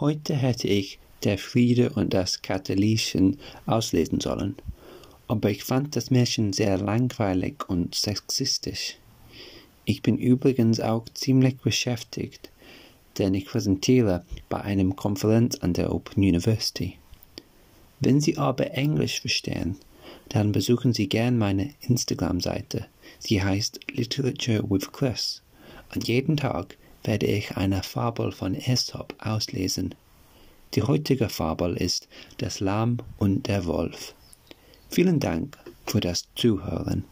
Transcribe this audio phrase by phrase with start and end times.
[0.00, 4.56] Heute hätte ich Der Friede und das Katholischen auslesen sollen,
[5.28, 8.96] aber ich fand das Märchen sehr langweilig und sexistisch.
[9.84, 12.50] Ich bin übrigens auch ziemlich beschäftigt,
[13.18, 16.98] denn ich präsentiere bei einem Konferenz an der Open University.
[18.00, 19.76] Wenn Sie aber Englisch verstehen,
[20.28, 22.86] dann besuchen Sie gern meine Instagram-Seite.
[23.20, 25.40] Sie heißt Literature with Chris.
[25.94, 29.94] Und jeden Tag werde ich eine Fabel von Aesop auslesen.
[30.74, 32.08] Die heutige Fabel ist
[32.38, 34.14] Das Lamm und der Wolf.
[34.88, 37.04] Vielen Dank für das Zuhören.